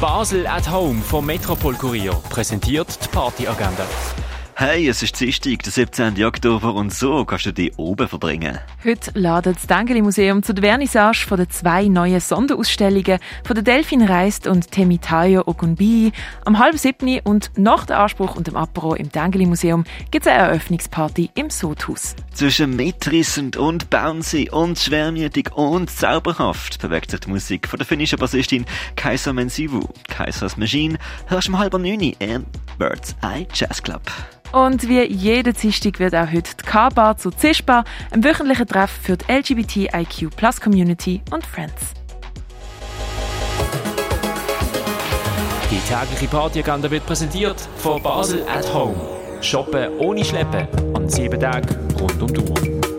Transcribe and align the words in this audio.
Basel 0.00 0.46
at 0.46 0.70
Home 0.70 1.02
vom 1.02 1.26
Metropol 1.26 1.74
Kurier 1.74 2.14
präsentiert 2.30 3.04
die 3.04 3.08
Partyagenda. 3.08 3.84
Hey, 4.62 4.88
es 4.88 5.02
ist 5.02 5.18
Dienstag, 5.18 5.62
der 5.62 5.72
17. 5.72 6.22
Oktober 6.22 6.74
und 6.74 6.92
so 6.92 7.24
kannst 7.24 7.46
du 7.46 7.52
dich 7.54 7.72
oben 7.78 8.06
verbringen. 8.06 8.58
Heute 8.84 9.10
ladet 9.14 9.56
das 9.56 9.66
Dengeli 9.66 10.02
Museum 10.02 10.42
zu 10.42 10.52
der 10.52 10.62
Vernissage 10.62 11.24
von 11.26 11.38
den 11.38 11.48
zwei 11.48 11.88
neuen 11.88 12.20
Sonderausstellungen 12.20 13.20
von 13.42 13.54
der 13.54 13.62
Delfin 13.62 14.02
Reist 14.02 14.46
und 14.46 14.70
Temitayo 14.70 15.44
Ogunbi. 15.46 16.12
Am 16.44 16.58
halben 16.58 16.76
siebten 16.76 17.20
und 17.24 17.50
nach 17.56 17.86
dem 17.86 17.96
Anspruch 17.96 18.36
und 18.36 18.48
dem 18.48 18.56
Apero 18.56 18.94
im 18.94 19.10
Dengeli 19.10 19.46
Museum 19.46 19.84
gibt 20.10 20.26
es 20.26 20.30
eine 20.30 20.42
Eröffnungsparty 20.42 21.30
im 21.36 21.48
Sodhaus. 21.48 22.14
Zwischen 22.34 22.76
mitrissend 22.76 23.56
und 23.56 23.88
bouncy 23.88 24.50
und 24.50 24.78
schwermütig 24.78 25.52
und 25.54 25.88
zauberhaft 25.88 26.82
bewegt 26.82 27.12
sich 27.12 27.20
die 27.20 27.30
Musik 27.30 27.66
von 27.66 27.78
der 27.78 27.86
finnischen 27.86 28.18
Bassistin 28.18 28.66
Kaiser 28.94 29.32
Mensivu. 29.32 29.88
Kaisers 30.08 30.58
Machine 30.58 30.98
hörst 31.28 31.48
du 31.48 31.52
um 31.52 31.58
halb 31.58 31.72
neun 31.72 32.12
im 32.18 32.44
Bird's 32.76 33.16
Eye 33.22 33.46
Jazz 33.54 33.82
Club. 33.82 34.02
Und 34.52 34.88
wie 34.88 35.02
jede 35.02 35.52
Dienstag 35.52 36.00
wird 36.00 36.14
auch 36.14 36.26
heute 36.30 36.56
die 36.56 36.64
K-Bar 36.64 37.16
zu 37.16 37.30
Zischbar, 37.30 37.84
einem 38.10 38.24
wöchentlichen 38.24 38.66
Treff 38.66 38.90
für 38.90 39.16
die 39.16 39.32
LGBTIQ 39.32 40.34
Plus 40.34 40.60
Community 40.60 41.22
und 41.30 41.46
Friends. 41.46 41.94
Die 45.70 45.78
tägliche 45.78 46.26
Partyagenda 46.26 46.90
wird 46.90 47.06
präsentiert 47.06 47.60
von 47.76 48.02
Basel 48.02 48.44
at 48.48 48.72
Home. 48.74 48.96
Shoppen 49.40 49.98
ohne 49.98 50.24
Schleppen 50.24 50.66
an 50.94 51.08
sieben 51.08 51.38
Tagen 51.38 51.68
rund 51.98 52.20
um 52.20 52.34
die 52.34 52.40
Uhr. 52.40 52.89